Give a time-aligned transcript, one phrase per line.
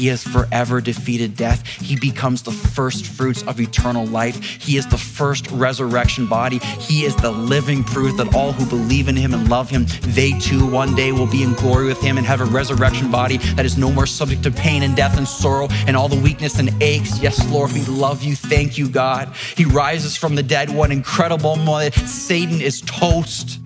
[0.00, 1.66] He has forever defeated death.
[1.66, 4.42] He becomes the first fruits of eternal life.
[4.42, 6.56] He is the first resurrection body.
[6.56, 10.32] He is the living proof that all who believe in him and love him, they
[10.38, 13.66] too one day will be in glory with him and have a resurrection body that
[13.66, 16.70] is no more subject to pain and death and sorrow and all the weakness and
[16.82, 17.20] aches.
[17.20, 18.34] Yes, Lord, we love you.
[18.34, 19.28] Thank you, God.
[19.54, 21.92] He rises from the dead one incredible moment.
[21.92, 23.60] Satan is toast.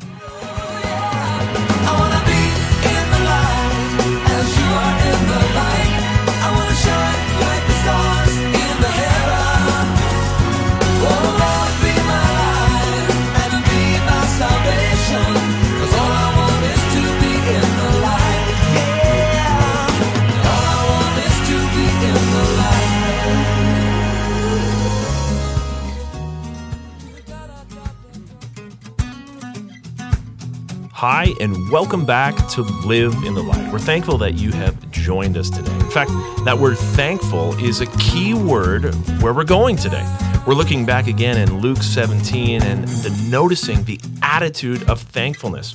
[30.97, 33.73] Hi, and welcome back to Live in the Light.
[33.73, 35.75] We're thankful that you have joined us today.
[35.75, 36.13] In fact,
[36.45, 40.07] that word thankful is a key word where we're going today.
[40.47, 45.75] We're looking back again in Luke 17 and the noticing the attitude of thankfulness.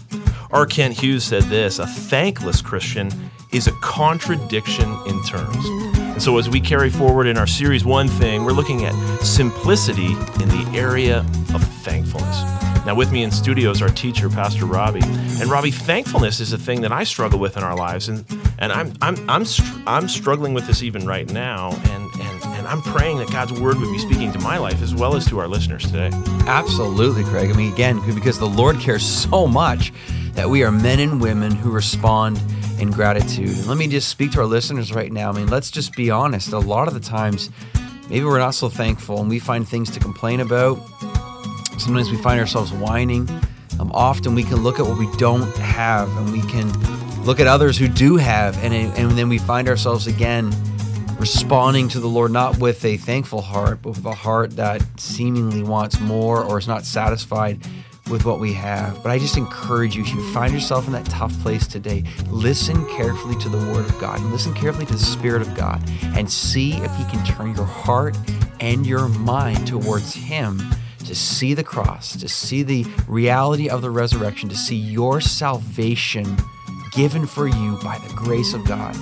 [0.52, 0.66] R.
[0.66, 3.12] Kent Hughes said this a thankless Christian
[3.52, 5.66] is a contradiction in terms.
[5.98, 10.14] And so, as we carry forward in our series One Thing, we're looking at simplicity
[10.14, 11.20] in the area
[11.54, 12.59] of thankfulness.
[12.90, 15.04] Now, with me in studio is our teacher, Pastor Robbie.
[15.04, 18.26] And Robbie, thankfulness is a thing that I struggle with in our lives, and
[18.58, 22.68] and I'm I'm I'm str- I'm struggling with this even right now, and and and
[22.68, 25.38] I'm praying that God's word would be speaking to my life as well as to
[25.38, 26.10] our listeners today.
[26.48, 27.52] Absolutely, Craig.
[27.52, 29.94] I mean, again, because the Lord cares so much
[30.32, 32.42] that we are men and women who respond
[32.80, 33.56] in gratitude.
[33.56, 35.30] And let me just speak to our listeners right now.
[35.30, 36.54] I mean, let's just be honest.
[36.54, 37.52] A lot of the times,
[38.10, 40.80] maybe we're not so thankful, and we find things to complain about
[41.80, 43.28] Sometimes we find ourselves whining.
[43.80, 46.70] Um, often we can look at what we don't have and we can
[47.24, 50.54] look at others who do have, and, and then we find ourselves again
[51.20, 55.64] responding to the Lord not with a thankful heart, but with a heart that seemingly
[55.64, 57.60] wants more or is not satisfied
[58.10, 59.02] with what we have.
[59.04, 62.86] But I just encourage you, if you find yourself in that tough place today, listen
[62.90, 65.82] carefully to the Word of God and listen carefully to the Spirit of God
[66.16, 68.18] and see if He can turn your heart
[68.60, 70.60] and your mind towards Him
[71.10, 76.38] to see the cross, to see the reality of the resurrection, to see your salvation
[76.92, 78.96] given for you by the grace of God.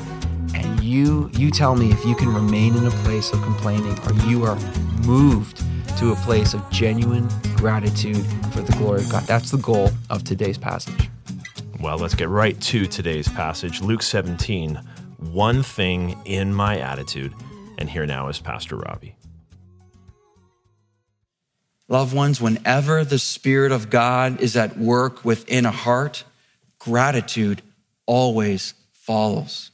[0.55, 4.13] And you you tell me if you can remain in a place of complaining or
[4.25, 4.55] you are
[5.05, 5.61] moved
[5.97, 9.23] to a place of genuine gratitude for the glory of God.
[9.23, 11.09] That's the goal of today's passage.
[11.81, 14.75] Well, let's get right to today's passage, Luke 17,
[15.17, 17.33] one thing in my attitude.
[17.77, 19.17] And here now is Pastor Robbie.
[21.89, 26.25] Loved ones, whenever the Spirit of God is at work within a heart,
[26.79, 27.61] gratitude
[28.05, 29.71] always follows.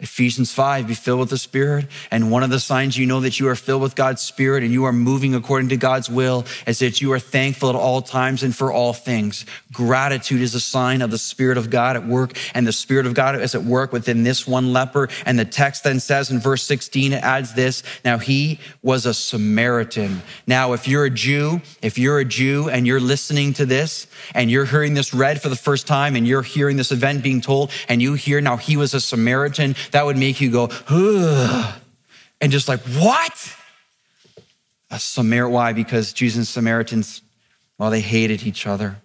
[0.00, 1.86] Ephesians 5, be filled with the Spirit.
[2.10, 4.72] And one of the signs you know that you are filled with God's Spirit and
[4.72, 8.42] you are moving according to God's will is that you are thankful at all times
[8.42, 9.44] and for all things.
[9.72, 13.14] Gratitude is a sign of the Spirit of God at work, and the Spirit of
[13.14, 15.08] God is at work within this one leper.
[15.26, 19.14] And the text then says in verse 16, it adds this Now he was a
[19.14, 20.22] Samaritan.
[20.46, 24.50] Now, if you're a Jew, if you're a Jew and you're listening to this and
[24.50, 27.70] you're hearing this read for the first time and you're hearing this event being told,
[27.88, 31.74] and you hear now he was a Samaritan, that would make you go, Ugh,
[32.40, 33.56] and just like, what?
[34.90, 35.72] A Samar, why?
[35.72, 37.22] Because Jews and Samaritans,
[37.78, 38.96] well, they hated each other,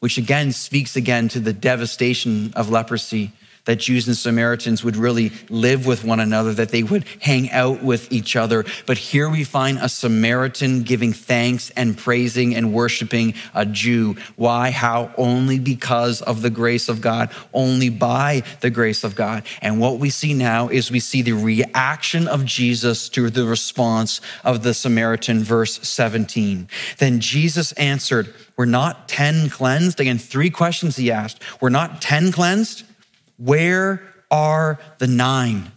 [0.00, 3.32] which again speaks again to the devastation of leprosy
[3.66, 7.82] that Jews and Samaritans would really live with one another, that they would hang out
[7.82, 8.64] with each other.
[8.86, 14.16] But here we find a Samaritan giving thanks and praising and worshiping a Jew.
[14.36, 14.70] Why?
[14.70, 15.12] How?
[15.16, 19.44] Only because of the grace of God, only by the grace of God.
[19.60, 24.20] And what we see now is we see the reaction of Jesus to the response
[24.44, 26.68] of the Samaritan, verse 17.
[26.98, 30.00] Then Jesus answered, We're not 10 cleansed.
[30.00, 31.42] Again, three questions he asked.
[31.60, 32.84] We're not 10 cleansed.
[33.36, 35.72] Where are the nine?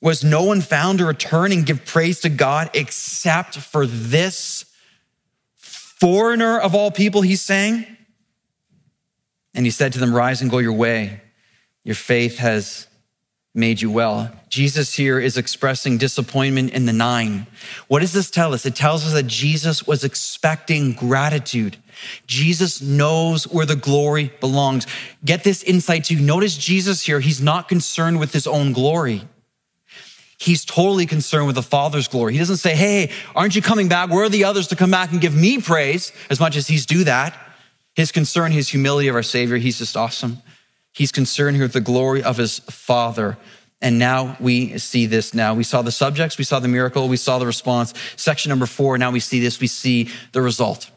[0.00, 4.64] Was no one found to return and give praise to God except for this
[5.56, 7.86] foreigner of all people, he's saying?
[9.52, 11.20] And he said to them, Rise and go your way.
[11.84, 12.86] Your faith has
[13.54, 14.30] made you well.
[14.48, 17.46] Jesus here is expressing disappointment in the nine.
[17.88, 18.64] What does this tell us?
[18.64, 21.76] It tells us that Jesus was expecting gratitude.
[22.26, 24.86] Jesus knows where the glory belongs.
[25.24, 26.20] Get this insight too.
[26.20, 29.22] Notice Jesus here, he's not concerned with his own glory.
[30.38, 32.32] He's totally concerned with the Father's glory.
[32.32, 34.08] He doesn't say, Hey, aren't you coming back?
[34.08, 36.12] Where are the others to come back and give me praise?
[36.30, 37.34] As much as he's do that.
[37.94, 40.38] His concern, his humility of our Savior, he's just awesome.
[40.92, 43.38] He's concerned here with the glory of his Father.
[43.82, 45.54] And now we see this now.
[45.54, 47.94] We saw the subjects, we saw the miracle, we saw the response.
[48.16, 50.90] Section number four, now we see this, we see the result.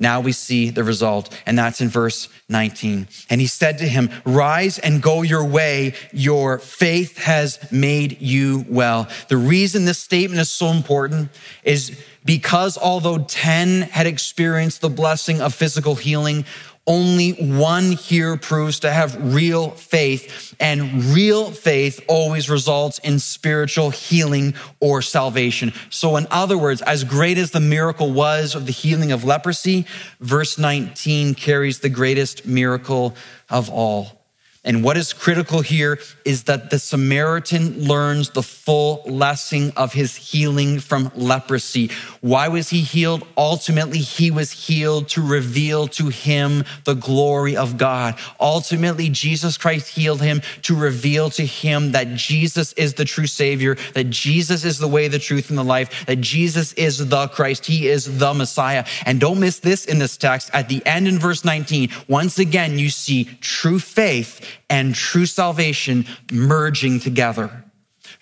[0.00, 3.06] Now we see the result, and that's in verse 19.
[3.28, 5.92] And he said to him, Rise and go your way.
[6.10, 9.08] Your faith has made you well.
[9.28, 11.28] The reason this statement is so important
[11.64, 16.46] is because although 10 had experienced the blessing of physical healing,
[16.86, 23.90] only one here proves to have real faith, and real faith always results in spiritual
[23.90, 25.72] healing or salvation.
[25.90, 29.86] So, in other words, as great as the miracle was of the healing of leprosy,
[30.20, 33.14] verse 19 carries the greatest miracle
[33.48, 34.19] of all.
[34.62, 40.14] And what is critical here is that the Samaritan learns the full lesson of his
[40.14, 41.90] healing from leprosy.
[42.20, 43.26] Why was he healed?
[43.38, 48.16] Ultimately, he was healed to reveal to him the glory of God.
[48.38, 53.76] Ultimately, Jesus Christ healed him to reveal to him that Jesus is the true Savior,
[53.94, 57.64] that Jesus is the way, the truth, and the life, that Jesus is the Christ.
[57.64, 58.84] He is the Messiah.
[59.06, 60.50] And don't miss this in this text.
[60.52, 66.06] At the end in verse 19, once again, you see true faith and true salvation
[66.30, 67.64] merging together.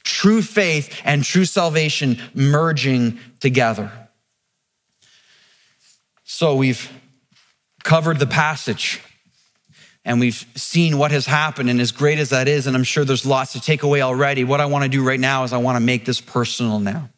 [0.04, 3.90] True faith and true salvation merging together.
[6.24, 6.90] So we've
[7.84, 9.00] covered the passage
[10.04, 11.68] and we've seen what has happened.
[11.68, 14.44] And as great as that is, and I'm sure there's lots to take away already,
[14.44, 17.10] what I want to do right now is I want to make this personal now.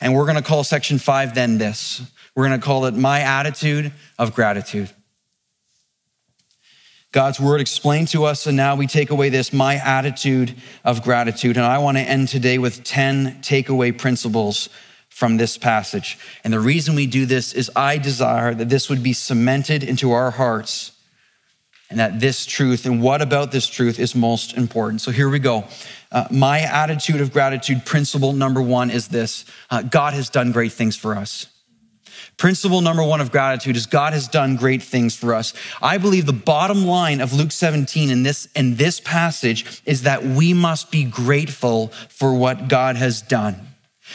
[0.00, 2.02] And we're going to call section five then this.
[2.34, 4.90] We're going to call it my attitude of gratitude.
[7.12, 11.56] God's word explained to us, and now we take away this my attitude of gratitude.
[11.56, 14.68] And I want to end today with 10 takeaway principles
[15.08, 16.18] from this passage.
[16.44, 20.12] And the reason we do this is I desire that this would be cemented into
[20.12, 20.92] our hearts
[21.90, 25.00] and that this truth and what about this truth is most important.
[25.00, 25.64] So here we go.
[26.12, 30.72] Uh, my attitude of gratitude, principle number one is this uh, God has done great
[30.72, 31.46] things for us.
[32.38, 35.52] Principle number one of gratitude is God has done great things for us.
[35.82, 40.24] I believe the bottom line of Luke 17 in this, in this passage is that
[40.24, 43.66] we must be grateful for what God has done.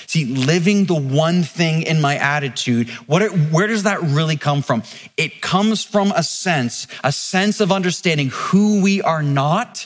[0.08, 4.84] See, living the one thing in my attitude, what, where does that really come from?
[5.18, 9.86] It comes from a sense, a sense of understanding who we are not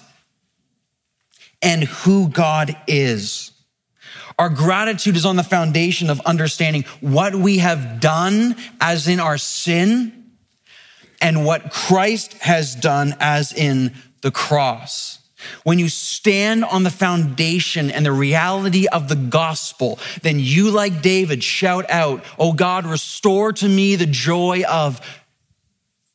[1.61, 3.51] and who God is.
[4.39, 9.37] Our gratitude is on the foundation of understanding what we have done as in our
[9.37, 10.17] sin
[11.21, 15.19] and what Christ has done as in the cross.
[15.63, 21.01] When you stand on the foundation and the reality of the gospel, then you, like
[21.01, 24.99] David, shout out, Oh God, restore to me the joy of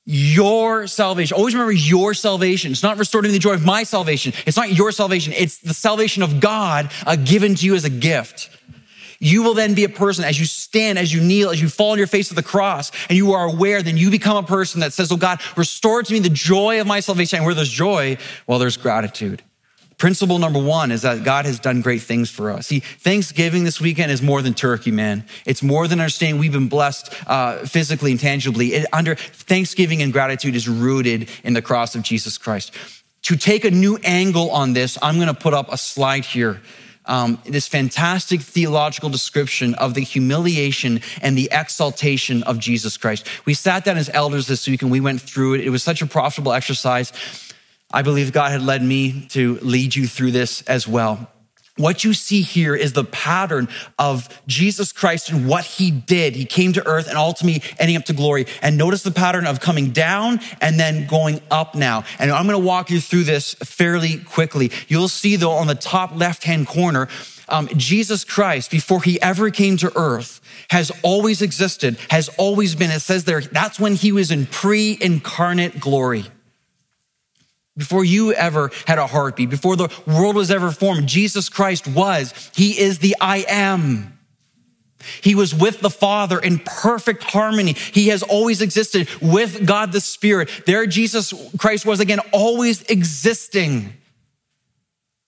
[0.04, 1.36] your salvation.
[1.36, 2.72] Always remember your salvation.
[2.72, 4.32] It's not restored the joy of my salvation.
[4.46, 5.32] It's not your salvation.
[5.36, 8.50] It's the salvation of God uh, given to you as a gift.
[9.20, 11.92] You will then be a person as you stand, as you kneel, as you fall
[11.92, 14.80] on your face to the cross, and you are aware, then you become a person
[14.80, 17.36] that says, Oh God, restore to me the joy of my salvation.
[17.36, 19.42] And where there's joy, well, there's gratitude.
[20.02, 22.66] Principle number one is that God has done great things for us.
[22.66, 25.24] See, Thanksgiving this weekend is more than turkey, man.
[25.46, 28.74] It's more than understanding we've been blessed uh, physically and tangibly.
[28.74, 32.74] It, under Thanksgiving and gratitude is rooted in the cross of Jesus Christ.
[33.22, 36.60] To take a new angle on this, I'm going to put up a slide here.
[37.06, 43.28] Um, this fantastic theological description of the humiliation and the exaltation of Jesus Christ.
[43.44, 45.60] We sat down as elders this week and we went through it.
[45.60, 47.12] It was such a profitable exercise.
[47.92, 51.28] I believe God had led me to lead you through this as well.
[51.78, 53.66] What you see here is the pattern
[53.98, 56.36] of Jesus Christ and what he did.
[56.36, 58.46] He came to earth and ultimately ending up to glory.
[58.60, 62.04] And notice the pattern of coming down and then going up now.
[62.18, 64.70] And I'm going to walk you through this fairly quickly.
[64.86, 67.08] You'll see though on the top left hand corner,
[67.48, 72.90] um, Jesus Christ, before he ever came to earth, has always existed, has always been.
[72.90, 76.24] It says there, that's when he was in pre incarnate glory.
[77.76, 82.50] Before you ever had a heartbeat, before the world was ever formed, Jesus Christ was.
[82.54, 84.18] He is the I am.
[85.20, 87.72] He was with the Father in perfect harmony.
[87.72, 90.50] He has always existed with God the Spirit.
[90.66, 93.94] There, Jesus Christ was again always existing.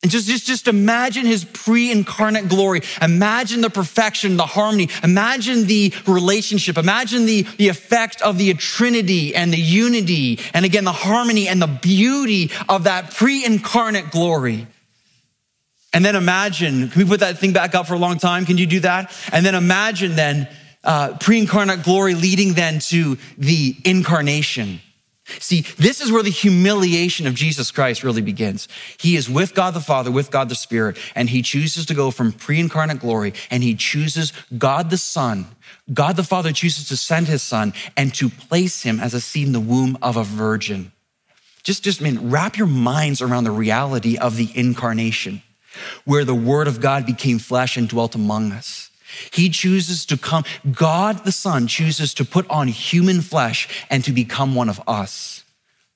[0.05, 2.83] And just, just, just imagine his pre-incarnate glory.
[3.01, 4.91] Imagine the perfection, the harmony.
[5.03, 6.77] Imagine the relationship.
[6.77, 10.41] Imagine the, the effect of the Trinity and the unity.
[10.53, 14.67] And again, the harmony and the beauty of that pre-incarnate glory.
[15.95, 18.45] And then imagine, can we put that thing back up for a long time?
[18.45, 19.11] Can you do that?
[19.33, 20.51] And then imagine then
[20.83, 24.81] uh, pre-incarnate glory leading then to the incarnation
[25.27, 28.69] See, this is where the humiliation of Jesus Christ really begins.
[28.99, 32.11] He is with God the Father, with God the Spirit, and he chooses to go
[32.11, 35.47] from pre incarnate glory and he chooses God the Son.
[35.93, 39.47] God the Father chooses to send his Son and to place him as a seed
[39.47, 40.93] in the womb of a virgin.
[41.63, 45.43] Just, just, I mean, wrap your minds around the reality of the incarnation,
[46.05, 48.84] where the Word of God became flesh and dwelt among us.
[49.33, 54.13] He chooses to come, God the Son chooses to put on human flesh and to
[54.13, 55.34] become one of us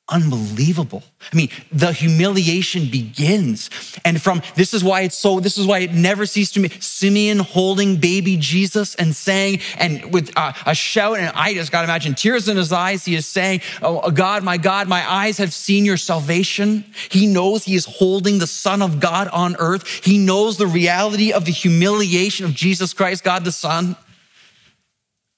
[0.09, 1.03] unbelievable.
[1.33, 3.69] I mean, the humiliation begins.
[4.05, 6.71] And from this is why it's so, this is why it never ceased to me.
[6.81, 11.83] Simeon holding baby Jesus and saying, and with a, a shout, and I just got
[11.83, 15.09] to imagine tears in his eyes, he is saying, oh, oh God, my God, my
[15.11, 16.85] eyes have seen your salvation.
[17.11, 19.87] He knows he is holding the Son of God on earth.
[20.05, 23.97] He knows the reality of the humiliation of Jesus Christ, God the Son.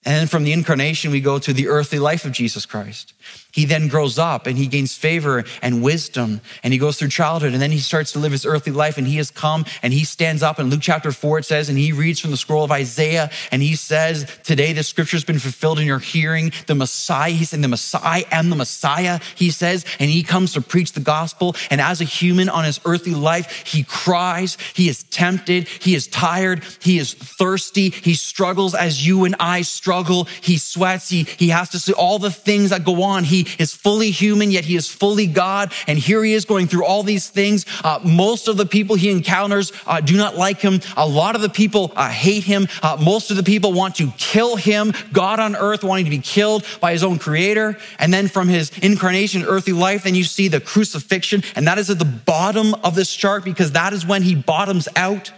[0.05, 3.13] And from the incarnation, we go to the earthly life of Jesus Christ.
[3.53, 7.53] He then grows up and he gains favor and wisdom and he goes through childhood
[7.53, 10.05] and then he starts to live his earthly life and he has come and he
[10.05, 12.71] stands up in Luke chapter 4 it says and he reads from the scroll of
[12.71, 16.53] Isaiah and he says today the scripture has been fulfilled in your hearing.
[16.67, 20.61] The Messiah he's saying the Messiah am the Messiah he says and he comes to
[20.61, 21.57] preach the gospel.
[21.71, 26.07] And as a human on his earthly life he cries he is tempted he is
[26.07, 30.29] tired he is thirsty he struggles as you and I struggle.
[30.41, 33.75] He sweats he he has to see all the things that go on he is
[33.75, 35.73] fully human, yet he is fully God.
[35.87, 37.67] And here he is going through all these things.
[37.85, 40.81] Uh, most of the people he encounters uh, do not like him.
[40.97, 42.69] A lot of the people uh, hate him.
[42.83, 44.93] Uh, most of the people want to kill him.
[45.13, 47.77] God on earth wanting to be killed by his own creator.
[47.99, 51.43] And then from his incarnation, earthly life, then you see the crucifixion.
[51.57, 54.89] And that is at the bottom of this chart because that is when he bottoms
[54.97, 55.33] out.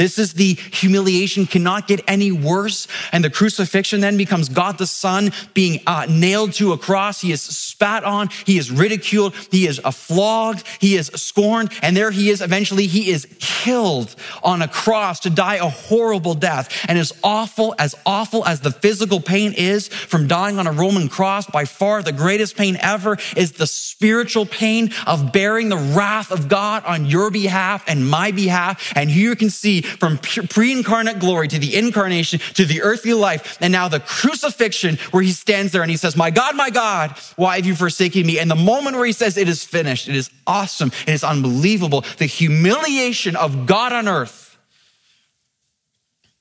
[0.00, 2.88] This is the humiliation cannot get any worse.
[3.12, 7.20] And the crucifixion then becomes God the Son being uh, nailed to a cross.
[7.20, 8.30] He is spat on.
[8.46, 9.34] He is ridiculed.
[9.50, 10.66] He is flogged.
[10.80, 11.70] He is scorned.
[11.82, 12.40] And there he is.
[12.40, 16.86] Eventually he is killed on a cross to die a horrible death.
[16.88, 21.10] And as awful, as awful as the physical pain is from dying on a Roman
[21.10, 26.30] cross, by far the greatest pain ever is the spiritual pain of bearing the wrath
[26.30, 28.94] of God on your behalf and my behalf.
[28.96, 33.14] And here you can see from pre incarnate glory to the incarnation to the earthly
[33.14, 36.70] life, and now the crucifixion where he stands there and he says, My God, my
[36.70, 38.38] God, why have you forsaken me?
[38.38, 42.04] And the moment where he says, It is finished, it is awesome, it is unbelievable.
[42.18, 44.58] The humiliation of God on earth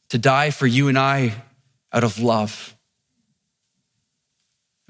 [0.10, 1.34] to die for you and I
[1.94, 2.76] out of love.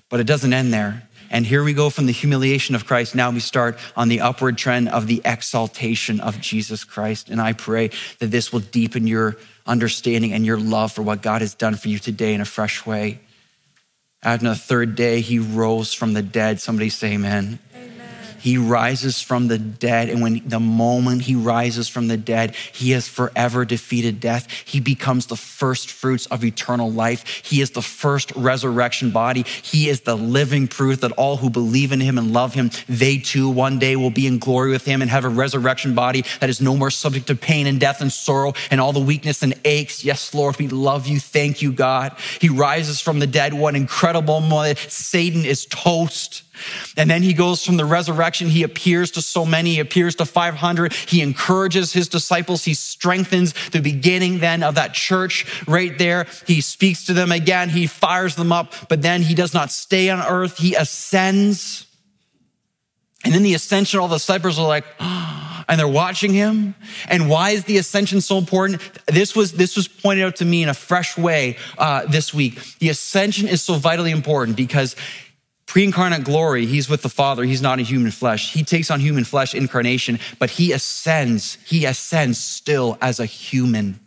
[0.10, 1.08] But it doesn't end there.
[1.30, 3.16] And here we go from the humiliation of Christ.
[3.16, 7.30] Now we start on the upward trend of the exaltation of Jesus Christ.
[7.30, 11.42] And I pray that this will deepen your understanding and your love for what God
[11.42, 13.20] has done for you today in a fresh way.
[14.22, 16.60] And On the third day, he rose from the dead.
[16.60, 17.60] Somebody say amen.
[18.40, 20.10] He rises from the dead.
[20.10, 24.52] And when the moment he rises from the dead, he has forever defeated death.
[24.66, 27.28] He becomes the first fruits of eternal life.
[27.46, 29.44] He is the first resurrection body.
[29.44, 33.18] He is the living proof that all who believe in him and love him, they
[33.18, 36.50] too one day will be in glory with him and have a resurrection body that
[36.50, 39.54] is no more subject to pain and death and sorrow and all the weakness and
[39.66, 40.04] aches.
[40.04, 41.20] Yes, Lord, we love you.
[41.20, 42.16] Thank you, God.
[42.40, 43.54] He rises from the dead.
[43.54, 44.78] What incredible moment.
[44.78, 46.44] Satan is toast.
[46.98, 48.50] And then he goes from the resurrection.
[48.50, 50.94] He appears to so many, he appears to 500.
[50.94, 52.64] He encourages his disciples.
[52.64, 56.28] He strengthens the beginning then of that church right there.
[56.48, 57.70] He speaks to them again.
[57.70, 60.58] He fires them up, but then he does not stay on earth.
[60.58, 61.86] He ascends.
[63.26, 66.74] And in the ascension, all the disciples are like, and they're watching him.
[67.08, 68.82] And why is the ascension so important?
[69.06, 72.60] This was, this was pointed out to me in a fresh way uh, this week.
[72.80, 74.96] The ascension is so vitally important because
[75.70, 77.44] Pre incarnate glory, he's with the Father.
[77.44, 78.54] He's not in human flesh.
[78.54, 81.60] He takes on human flesh incarnation, but he ascends.
[81.64, 84.00] He ascends still as a human.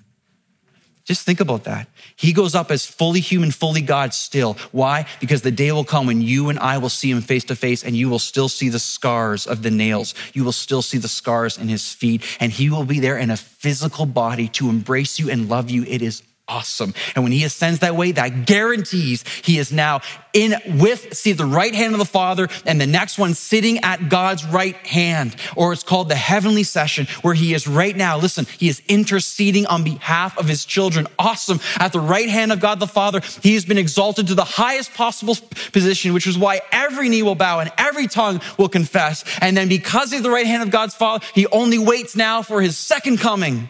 [1.04, 1.86] Just think about that.
[2.16, 4.54] He goes up as fully human, fully God still.
[4.72, 5.06] Why?
[5.20, 7.84] Because the day will come when you and I will see him face to face
[7.84, 10.16] and you will still see the scars of the nails.
[10.32, 13.30] You will still see the scars in his feet and he will be there in
[13.30, 15.84] a physical body to embrace you and love you.
[15.84, 16.92] It is awesome.
[17.14, 20.00] And when he ascends that way, that guarantees he is now
[20.32, 24.08] in with, see, the right hand of the Father, and the next one sitting at
[24.08, 28.18] God's right hand, or it's called the heavenly session, where he is right now.
[28.18, 31.06] Listen, he is interceding on behalf of his children.
[31.18, 31.60] Awesome.
[31.78, 34.94] At the right hand of God the Father, he has been exalted to the highest
[34.94, 35.36] possible
[35.72, 39.24] position, which is why every knee will bow and every tongue will confess.
[39.40, 42.60] And then because he's the right hand of God's Father, he only waits now for
[42.60, 43.68] his second coming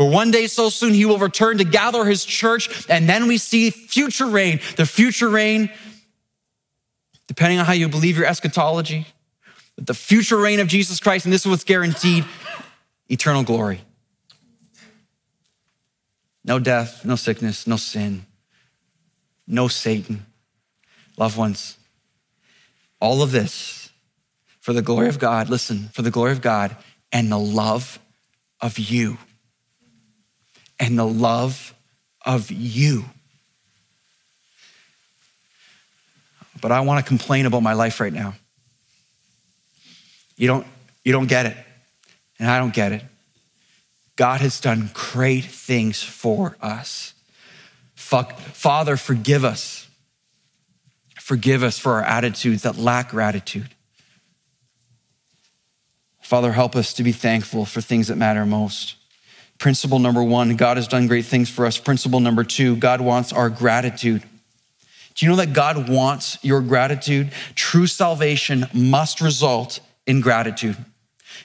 [0.00, 3.36] where one day so soon he will return to gather his church, and then we
[3.36, 5.70] see future reign, the future reign
[7.26, 9.06] depending on how you believe your eschatology,
[9.76, 12.24] but the future reign of Jesus Christ, and this is what's guaranteed
[13.10, 13.82] eternal glory.
[16.46, 18.24] No death, no sickness, no sin,
[19.46, 20.24] no Satan.
[21.18, 21.76] Loved ones,
[23.00, 23.90] all of this
[24.60, 26.74] for the glory of God, listen, for the glory of God
[27.12, 27.98] and the love
[28.62, 29.18] of you.
[30.80, 31.74] And the love
[32.24, 33.04] of you.
[36.60, 38.34] But I want to complain about my life right now.
[40.36, 40.66] You don't,
[41.04, 41.56] you don't get it,
[42.38, 43.02] and I don't get it.
[44.16, 47.14] God has done great things for us.
[47.94, 49.86] Father, forgive us.
[51.18, 53.68] Forgive us for our attitudes that lack gratitude.
[56.22, 58.96] Father, help us to be thankful for things that matter most.
[59.60, 61.78] Principle number one God has done great things for us.
[61.78, 64.22] Principle number two God wants our gratitude.
[65.14, 67.30] Do you know that God wants your gratitude?
[67.54, 70.76] True salvation must result in gratitude.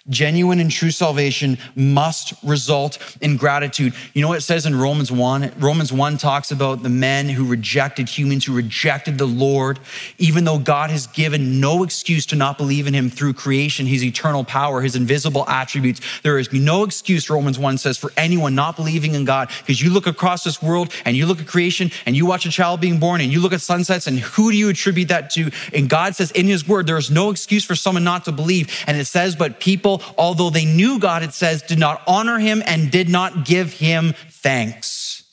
[0.10, 3.94] Genuine and true salvation must result in gratitude.
[4.14, 5.54] You know what it says in Romans 1?
[5.60, 9.80] Romans 1 talks about the men who rejected humans, who rejected the Lord,
[10.18, 14.04] even though God has given no excuse to not believe in him through creation, his
[14.04, 16.02] eternal power, his invisible attributes.
[16.24, 19.50] There is no excuse, Romans 1 says, for anyone not believing in God.
[19.60, 22.52] Because you look across this world and you look at creation and you watch a
[22.52, 25.52] child being born and you look at sunsets and who do you attribute that to?
[25.74, 28.70] And God says in his word, there is no excuse for someone not to believe.
[28.88, 32.64] And it says, but people although they knew God, it says, did not honor him
[32.66, 35.24] and did not give him thanks.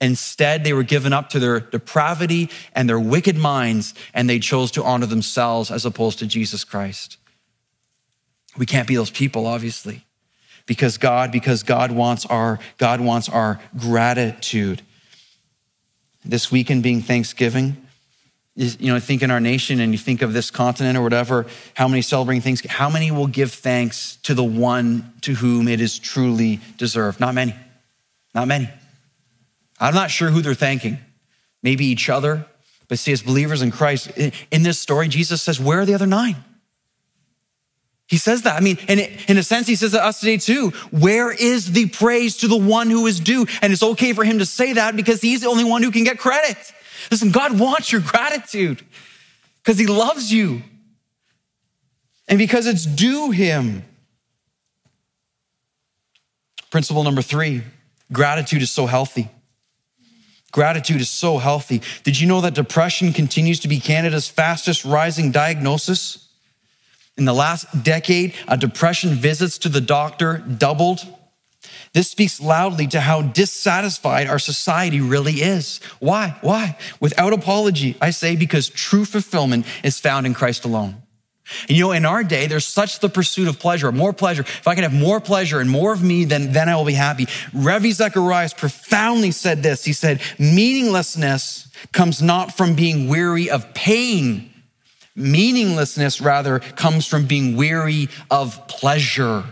[0.00, 4.70] Instead, they were given up to their depravity and their wicked minds, and they chose
[4.72, 7.16] to honor themselves as opposed to Jesus Christ.
[8.58, 10.04] We can't be those people, obviously,
[10.66, 14.82] because God, because God wants our, God wants our gratitude.
[16.24, 17.85] This weekend being Thanksgiving,
[18.56, 21.88] you know, think in our nation and you think of this continent or whatever, how
[21.88, 25.98] many celebrating things, how many will give thanks to the one to whom it is
[25.98, 27.20] truly deserved?
[27.20, 27.54] Not many.
[28.34, 28.70] Not many.
[29.78, 30.98] I'm not sure who they're thanking.
[31.62, 32.46] Maybe each other.
[32.88, 36.06] But see, as believers in Christ, in this story, Jesus says, Where are the other
[36.06, 36.36] nine?
[38.08, 38.56] He says that.
[38.56, 40.70] I mean, in, in a sense, he says to us today too.
[40.92, 43.46] Where is the praise to the one who is due?
[43.60, 46.04] And it's okay for him to say that because he's the only one who can
[46.04, 46.56] get credit.
[47.10, 48.82] Listen, God wants your gratitude
[49.62, 50.62] because He loves you
[52.28, 53.84] and because it's due Him.
[56.70, 57.62] Principle number three
[58.12, 59.30] gratitude is so healthy.
[60.52, 61.82] Gratitude is so healthy.
[62.02, 66.28] Did you know that depression continues to be Canada's fastest rising diagnosis?
[67.18, 71.00] In the last decade, a depression visits to the doctor doubled.
[71.96, 75.80] This speaks loudly to how dissatisfied our society really is.
[75.98, 76.36] Why?
[76.42, 76.76] Why?
[77.00, 80.96] Without apology, I say because true fulfillment is found in Christ alone.
[81.62, 84.42] And you know, in our day, there's such the pursuit of pleasure, more pleasure.
[84.42, 86.92] If I can have more pleasure and more of me, then, then I will be
[86.92, 87.28] happy.
[87.54, 89.82] Ravi Zacharias profoundly said this.
[89.82, 94.52] He said, meaninglessness comes not from being weary of pain.
[95.14, 99.44] Meaninglessness, rather, comes from being weary of pleasure.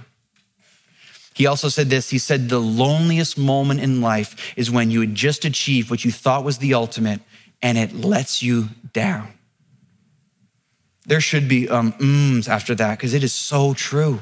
[1.35, 5.15] He also said this He said, The loneliest moment in life is when you had
[5.15, 7.21] just achieved what you thought was the ultimate
[7.61, 9.33] and it lets you down.
[11.07, 14.21] There should be um, after that because it is so true.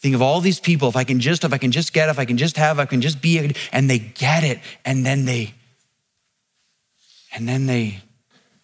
[0.00, 0.88] Think of all these people.
[0.88, 2.86] If I can just, if I can just get, if I can just have, I
[2.86, 5.54] can just be, and they get it, and then they,
[7.34, 8.00] and then they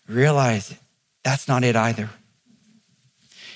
[0.08, 0.74] realize
[1.24, 2.10] that's not it either.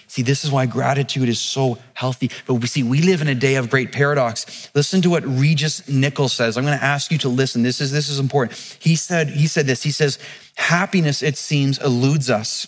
[0.08, 2.30] See, this is why gratitude is so healthy.
[2.46, 4.70] But we see, we live in a day of great paradox.
[4.74, 6.56] Listen to what Regis Nichols says.
[6.56, 7.62] I'm going to ask you to listen.
[7.62, 8.56] This is, this is important.
[8.80, 9.82] He said, he said this.
[9.82, 10.18] He says,
[10.54, 12.66] happiness, it seems, eludes us.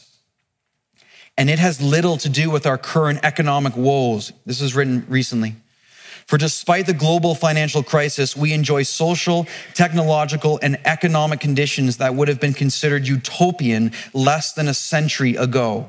[1.37, 4.33] And it has little to do with our current economic woes.
[4.45, 5.55] This was written recently.
[6.27, 12.29] For despite the global financial crisis, we enjoy social, technological, and economic conditions that would
[12.29, 15.89] have been considered utopian less than a century ago.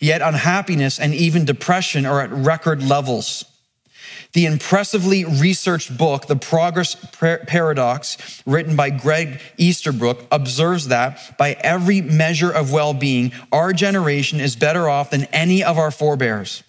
[0.00, 3.44] Yet unhappiness and even depression are at record levels.
[4.32, 12.02] The impressively researched book, The Progress Paradox, written by Greg Easterbrook, observes that by every
[12.02, 16.62] measure of well being, our generation is better off than any of our forebears.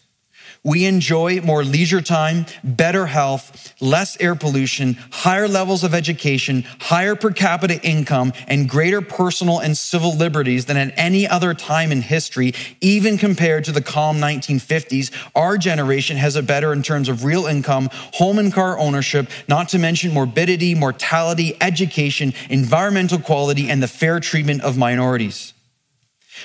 [0.68, 7.16] We enjoy more leisure time, better health, less air pollution, higher levels of education, higher
[7.16, 12.02] per capita income, and greater personal and civil liberties than at any other time in
[12.02, 15.10] history, even compared to the calm 1950s.
[15.38, 19.70] Our generation has it better in terms of real income, home and car ownership, not
[19.70, 25.54] to mention morbidity, mortality, education, environmental quality, and the fair treatment of minorities.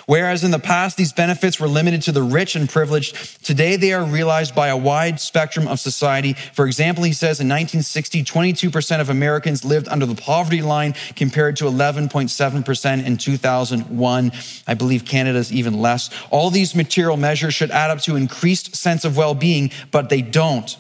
[0.07, 3.93] Whereas in the past, these benefits were limited to the rich and privileged, today they
[3.93, 6.33] are realized by a wide spectrum of society.
[6.33, 11.57] For example, he says in 1960, 22% of Americans lived under the poverty line compared
[11.57, 14.33] to 11.7% in 2001.
[14.67, 16.11] I believe Canada's even less.
[16.31, 20.77] All these material measures should add up to increased sense of well-being, but they don't.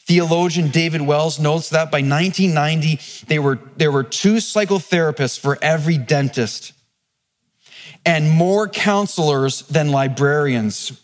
[0.00, 5.98] Theologian David Wells notes that by 1990, there were, there were two psychotherapists for every
[5.98, 6.72] dentist
[8.04, 11.00] and more counselors than librarians.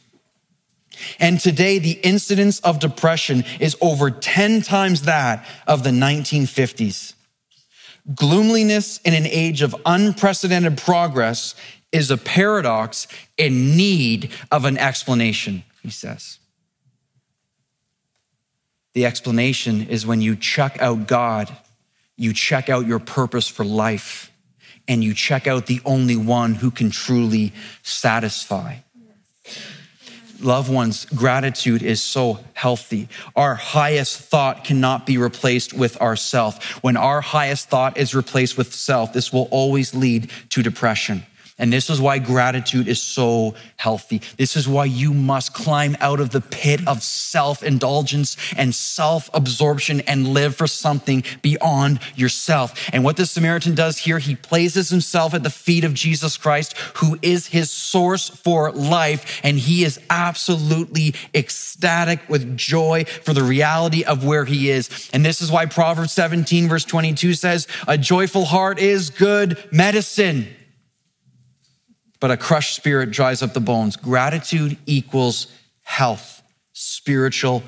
[1.19, 7.15] And today, the incidence of depression is over 10 times that of the 1950s.
[8.15, 11.55] Gloomliness in an age of unprecedented progress
[11.91, 16.39] is a paradox in need of an explanation, he says.
[18.93, 21.55] The explanation is when you check out God,
[22.17, 24.31] you check out your purpose for life
[24.87, 28.77] and you check out the only one who can truly satisfy.
[30.41, 33.09] Loved ones, gratitude is so healthy.
[33.35, 36.83] Our highest thought cannot be replaced with ourself.
[36.83, 41.23] When our highest thought is replaced with self, this will always lead to depression.
[41.57, 44.21] And this is why gratitude is so healthy.
[44.37, 49.31] This is why you must climb out of the pit of self indulgence and self
[49.33, 52.91] absorption and live for something beyond yourself.
[52.93, 56.77] And what the Samaritan does here, he places himself at the feet of Jesus Christ,
[56.97, 59.41] who is his source for life.
[59.45, 65.09] And he is absolutely ecstatic with joy for the reality of where he is.
[65.13, 70.49] And this is why Proverbs 17, verse 22 says, A joyful heart is good medicine
[72.25, 73.97] but a crushed spirit dries up the bones.
[73.97, 75.47] Gratitude equals
[75.83, 77.63] health, spiritual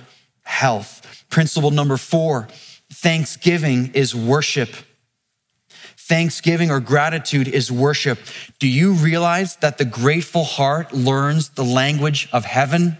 [0.44, 1.26] health.
[1.28, 2.48] Principle number four
[2.90, 4.70] thanksgiving is worship.
[5.98, 8.18] Thanksgiving or gratitude is worship.
[8.58, 12.96] Do you realize that the grateful heart learns the language of heaven?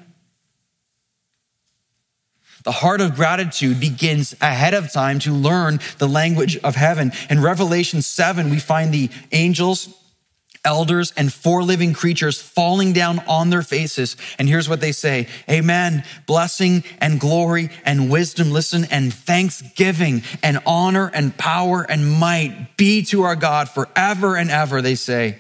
[2.65, 7.13] The heart of gratitude begins ahead of time to learn the language of heaven.
[7.31, 9.89] In Revelation 7, we find the angels
[10.67, 14.17] elders and four living creatures falling down on their faces.
[14.39, 16.05] And here's what they say Amen.
[16.27, 23.03] Blessing and glory and wisdom, listen, and thanksgiving and honor and power and might be
[23.05, 24.83] to our God forever and ever.
[24.83, 25.39] They say,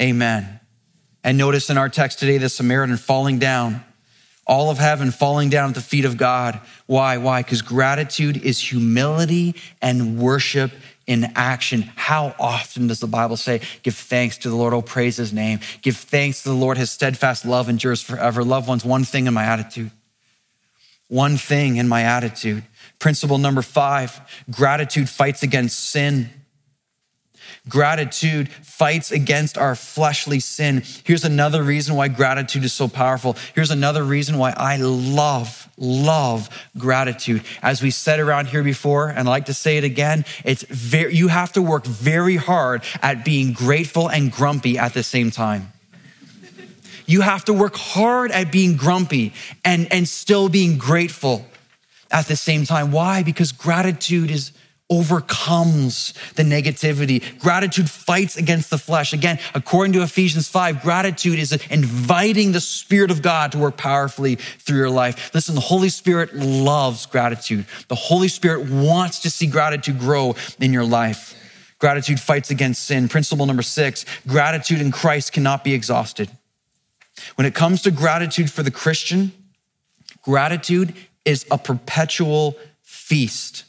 [0.00, 0.60] Amen.
[1.24, 3.84] And notice in our text today, the Samaritan falling down,
[4.46, 6.58] all of heaven falling down at the feet of God.
[6.86, 7.18] Why?
[7.18, 7.42] Why?
[7.42, 10.70] Because gratitude is humility and worship
[11.08, 11.90] in action.
[11.96, 15.58] How often does the Bible say, give thanks to the Lord, oh, praise his name.
[15.80, 18.44] Give thanks to the Lord, his steadfast love endures forever.
[18.44, 19.90] Loved ones, one thing in my attitude.
[21.08, 22.62] One thing in my attitude.
[22.98, 26.28] Principle number five gratitude fights against sin.
[27.68, 30.82] Gratitude fights against our fleshly sin.
[31.04, 33.36] Here's another reason why gratitude is so powerful.
[33.54, 37.42] Here's another reason why I love, love gratitude.
[37.62, 41.14] As we said around here before, and I like to say it again, it's very,
[41.14, 45.72] you have to work very hard at being grateful and grumpy at the same time.
[47.06, 49.32] You have to work hard at being grumpy
[49.64, 51.46] and, and still being grateful
[52.10, 52.92] at the same time.
[52.92, 53.22] Why?
[53.22, 54.52] Because gratitude is
[54.90, 57.38] overcomes the negativity.
[57.38, 59.12] Gratitude fights against the flesh.
[59.12, 64.36] Again, according to Ephesians 5, gratitude is inviting the Spirit of God to work powerfully
[64.36, 65.34] through your life.
[65.34, 67.66] Listen, the Holy Spirit loves gratitude.
[67.88, 71.34] The Holy Spirit wants to see gratitude grow in your life.
[71.78, 73.08] Gratitude fights against sin.
[73.08, 76.30] Principle number six gratitude in Christ cannot be exhausted.
[77.34, 79.32] When it comes to gratitude for the Christian,
[80.22, 83.64] gratitude is a perpetual feast.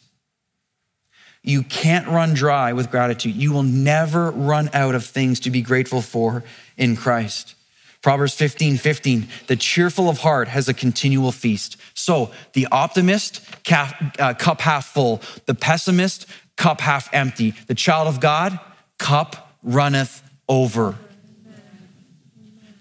[1.41, 3.35] You can't run dry with gratitude.
[3.35, 6.43] You will never run out of things to be grateful for
[6.77, 7.55] in Christ.
[8.01, 11.75] Proverbs 15, 15, the cheerful of heart has a continual feast.
[11.93, 15.21] So the optimist, uh, cup half full.
[15.47, 16.25] The pessimist,
[16.55, 17.51] cup half empty.
[17.67, 18.57] The child of God,
[18.97, 20.95] cup runneth over.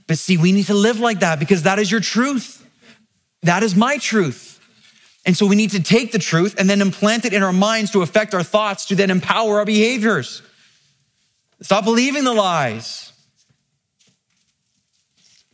[0.07, 2.65] But see, we need to live like that because that is your truth.
[3.43, 4.48] That is my truth.
[5.29, 7.91] And so we need to take the truth and then implant it in our minds
[7.91, 10.41] to affect our thoughts, to then empower our behaviors.
[11.61, 13.13] Stop believing the lies.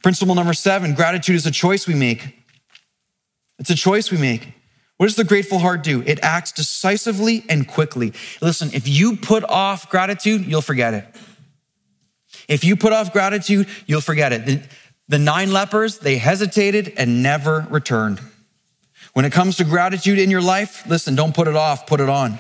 [0.01, 2.37] Principle number seven gratitude is a choice we make.
[3.59, 4.47] It's a choice we make.
[4.99, 6.05] What does the grateful heart do?
[6.07, 8.13] It acts decisively and quickly.
[8.41, 11.05] Listen, if you put off gratitude, you'll forget it.
[12.47, 14.47] If you put off gratitude, you'll forget it.
[14.47, 14.63] The,
[15.09, 18.21] the nine lepers, they hesitated and never returned.
[19.15, 22.09] When it comes to gratitude in your life, listen, don't put it off, put it
[22.09, 22.39] on.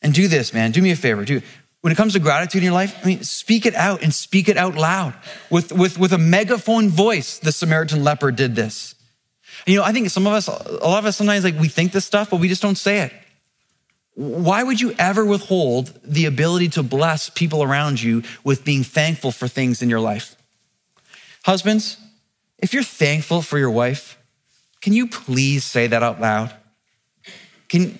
[0.00, 0.70] And do this, man.
[0.70, 1.24] Do me a favor.
[1.24, 1.42] Do
[1.80, 4.48] when it comes to gratitude in your life, I mean, speak it out and speak
[4.48, 5.14] it out loud.
[5.48, 8.94] With, with, with a megaphone voice, the Samaritan leper did this.
[9.66, 11.92] You know, I think some of us, a lot of us sometimes like we think
[11.92, 13.12] this stuff, but we just don't say it.
[14.14, 19.30] Why would you ever withhold the ability to bless people around you with being thankful
[19.30, 20.34] for things in your life?
[21.44, 21.96] Husbands,
[22.58, 24.17] if you're thankful for your wife,
[24.88, 26.50] can you please say that out loud?
[27.68, 27.98] Can,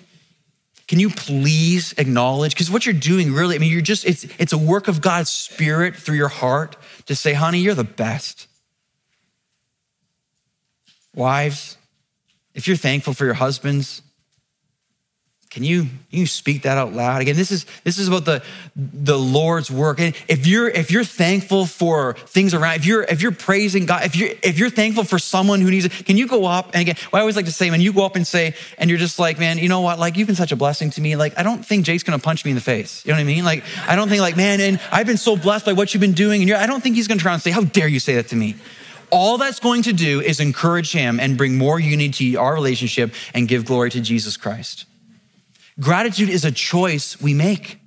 [0.87, 2.55] can you please acknowledge?
[2.55, 5.29] Because what you're doing really, I mean, you're just, it's, it's a work of God's
[5.29, 6.75] Spirit through your heart
[7.05, 8.47] to say, honey, you're the best.
[11.13, 11.77] Wives,
[12.55, 14.01] if you're thankful for your husbands,
[15.49, 17.21] can you, you speak that out loud?
[17.21, 18.43] Again, this is, this is about the,
[18.75, 19.99] the Lord's work.
[19.99, 24.05] And if you're, if you're thankful for things around, if you're, if you're praising God,
[24.05, 26.67] if you're, if you're thankful for someone who needs it, can you go up?
[26.73, 28.99] And again, I always like to say, when you go up and say, and you're
[28.99, 29.97] just like, man, you know what?
[29.97, 31.15] Like, you've been such a blessing to me.
[31.15, 33.03] Like, I don't think Jake's to punch me in the face.
[33.03, 33.43] You know what I mean?
[33.43, 36.13] Like, I don't think like, man, and I've been so blessed by what you've been
[36.13, 36.43] doing.
[36.43, 38.35] And I don't think he's to try and say, how dare you say that to
[38.35, 38.55] me?
[39.11, 43.11] all that's going to do is encourage him and bring more unity to our relationship
[43.33, 44.85] and give glory to Jesus Christ.
[45.79, 47.79] Gratitude is a choice we make.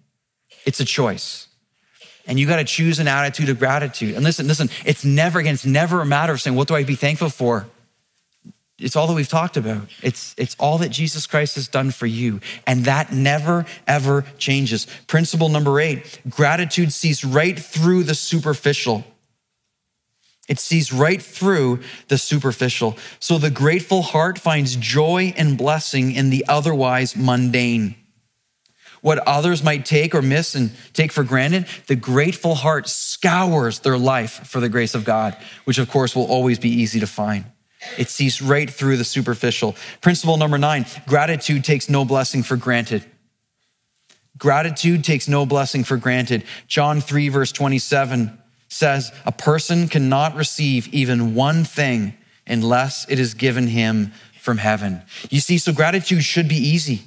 [0.64, 1.48] It's a choice.
[2.26, 4.14] And you got to choose an attitude of gratitude.
[4.14, 6.84] And listen, listen, it's never, again, it's never a matter of saying, what do I
[6.84, 7.66] be thankful for?
[8.78, 9.88] It's all that we've talked about.
[10.02, 12.40] It's, it's all that Jesus Christ has done for you.
[12.66, 14.86] And that never, ever changes.
[15.06, 19.04] Principle number eight gratitude sees right through the superficial.
[20.48, 22.96] It sees right through the superficial.
[23.20, 27.94] So the grateful heart finds joy and blessing in the otherwise mundane.
[29.02, 33.98] What others might take or miss and take for granted, the grateful heart scours their
[33.98, 37.44] life for the grace of God, which of course will always be easy to find.
[37.98, 39.74] It sees right through the superficial.
[40.00, 43.04] Principle number nine gratitude takes no blessing for granted.
[44.38, 46.44] Gratitude takes no blessing for granted.
[46.68, 48.38] John 3, verse 27
[48.72, 52.14] says a person cannot receive even one thing
[52.46, 55.02] unless it is given him from heaven.
[55.30, 57.02] You see, so gratitude should be easy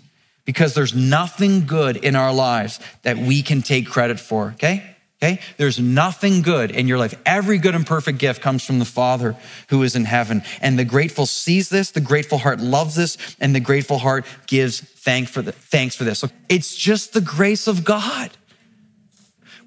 [0.45, 4.95] because there's nothing good in our lives that we can take credit for, okay?
[5.21, 5.39] Okay?
[5.57, 7.15] There's nothing good in your life.
[7.25, 9.35] Every good and perfect gift comes from the Father
[9.69, 10.43] who is in heaven.
[10.61, 14.81] And the grateful sees this, the grateful heart loves this, and the grateful heart gives
[14.81, 16.23] thanks for this.
[16.47, 18.31] It's just the grace of God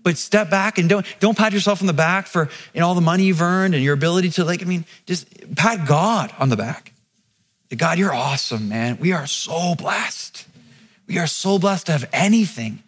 [0.09, 2.95] but step back and don't don't pat yourself on the back for you know, all
[2.95, 6.49] the money you've earned and your ability to like i mean just pat god on
[6.49, 6.95] the back.
[7.77, 8.97] God you're awesome man.
[8.99, 10.47] We are so blessed.
[11.07, 12.83] We are so blessed to have anything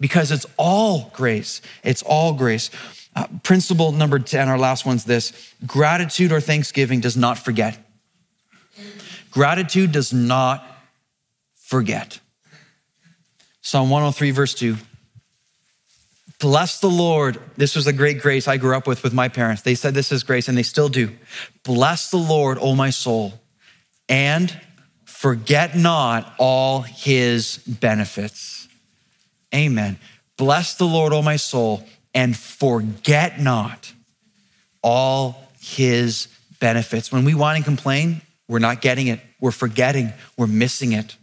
[0.00, 1.62] because it's all grace.
[1.84, 2.70] It's all grace.
[3.14, 5.32] Uh, principle number 10 our last one's this.
[5.64, 7.78] Gratitude or thanksgiving does not forget.
[9.30, 10.66] Gratitude does not
[11.54, 12.18] forget.
[13.60, 14.76] Psalm 103 verse 2
[16.44, 17.40] Bless the Lord.
[17.56, 19.62] This was a great grace I grew up with with my parents.
[19.62, 21.10] They said this is grace, and they still do.
[21.62, 23.40] Bless the Lord, O my soul,
[24.10, 24.54] and
[25.06, 28.68] forget not all his benefits.
[29.54, 29.98] Amen.
[30.36, 33.94] Bless the Lord, O my soul, and forget not
[34.82, 36.28] all his
[36.60, 37.10] benefits.
[37.10, 39.20] When we whine and complain, we're not getting it.
[39.40, 40.12] We're forgetting.
[40.36, 41.16] We're missing it.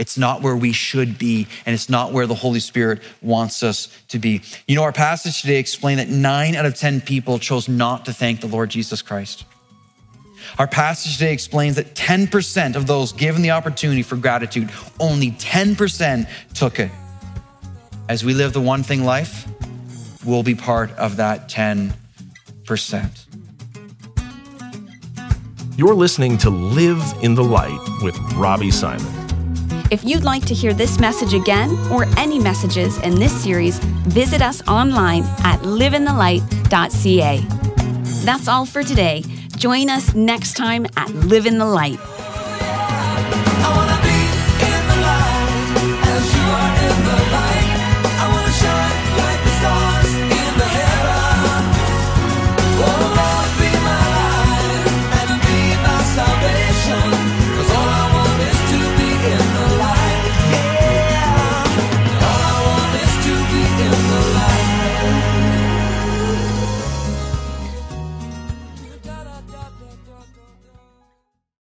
[0.00, 3.94] It's not where we should be, and it's not where the Holy Spirit wants us
[4.08, 4.40] to be.
[4.66, 8.14] You know, our passage today explained that nine out of 10 people chose not to
[8.14, 9.44] thank the Lord Jesus Christ.
[10.58, 16.26] Our passage today explains that 10% of those given the opportunity for gratitude, only 10%
[16.54, 16.90] took it.
[18.08, 19.46] As we live the one thing life,
[20.24, 21.92] we'll be part of that 10%.
[25.76, 29.19] You're listening to Live in the Light with Robbie Simon.
[29.90, 34.40] If you'd like to hear this message again or any messages in this series, visit
[34.40, 37.40] us online at liveinthelight.ca.
[38.24, 39.24] That's all for today.
[39.56, 41.98] Join us next time at Live in the Light.